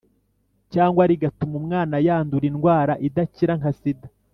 cyangwa 0.73 1.01
rigatuma 1.11 1.55
umwana 1.61 1.95
yandura 2.07 2.45
indwara 2.51 2.93
idakira 3.07 3.53
nka 3.59 3.71
sida, 3.79 4.07